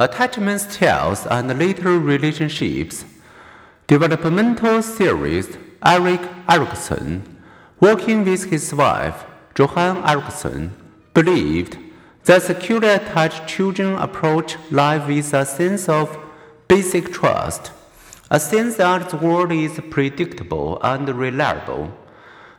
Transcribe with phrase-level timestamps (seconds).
[0.00, 3.04] Attachment Styles and Later Relationships.
[3.86, 7.22] Developmental theorist Erik Erikson,
[7.78, 10.72] working with his wife Joan Erikson,
[11.14, 11.78] believed
[12.24, 16.18] that securely attached children approach life with a sense of
[16.66, 17.70] basic trust,
[18.32, 21.96] a sense that the world is predictable and reliable.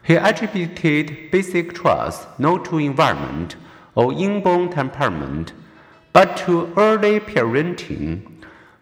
[0.04, 3.58] He attributed basic trust not to environment
[3.94, 5.52] or inborn temperament
[6.16, 8.22] but to early parenting,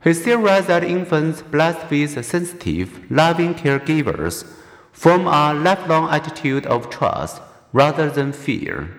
[0.03, 4.45] he theorized that infants blessed with sensitive, loving caregivers
[4.91, 8.95] form a lifelong attitude of trust rather than fear.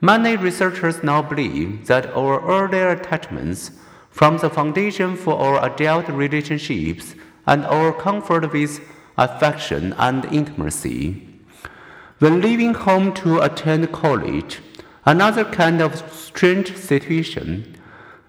[0.00, 3.72] Many researchers now believe that our earlier attachments
[4.08, 7.14] form the foundation for our adult relationships
[7.46, 8.80] and our comfort with
[9.18, 11.28] affection and intimacy.
[12.20, 14.60] When leaving home to attend college,
[15.06, 17.76] Another kind of strange situation.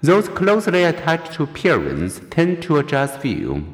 [0.01, 3.65] Those closely attached to parents tend to adjust view.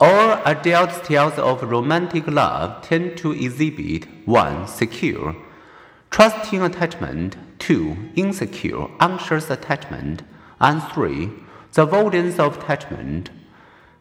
[0.00, 4.68] All adult tales of romantic love tend to exhibit 1.
[4.68, 5.34] Secure,
[6.10, 7.96] trusting attachment, 2.
[8.14, 10.22] Insecure, anxious attachment,
[10.60, 11.30] and 3.
[11.72, 13.30] The avoidance of attachment.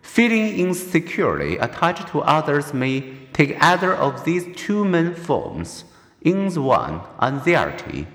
[0.04, 5.84] Feeling insecurely attached to others may take either of these two main forms.
[6.28, 8.06] In the one, anxiety,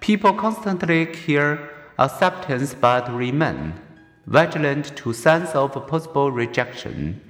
[0.00, 3.72] people constantly care acceptance but remain
[4.26, 7.22] vigilant to sense of possible rejection.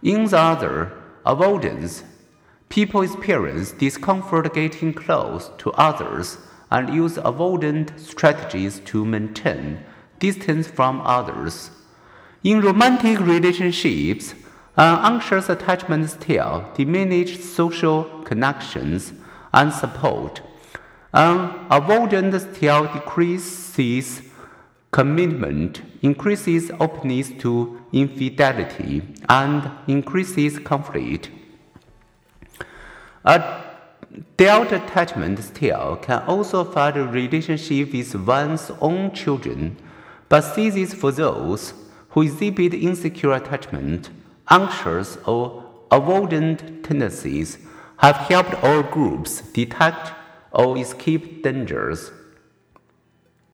[0.00, 0.92] In the other,
[1.26, 2.04] avoidance,
[2.68, 6.38] people experience discomfort getting close to others
[6.70, 9.80] and use avoidant strategies to maintain
[10.20, 11.72] distance from others.
[12.44, 14.34] In romantic relationships,
[14.76, 19.14] an anxious attachment style diminishes social connections
[19.54, 20.42] and support.
[21.14, 24.22] An um, avoidant style decreases
[24.90, 31.30] commitment, increases openness to infidelity, and increases conflict.
[33.24, 33.62] A
[34.36, 39.76] dealt attachment style can also affect a relationship with one's own children,
[40.28, 41.74] but ceases for those
[42.10, 44.10] who exhibit insecure attachment,
[44.50, 47.58] anxious or avoidant tendencies
[48.04, 50.12] have helped all groups detect
[50.52, 52.10] or escape dangers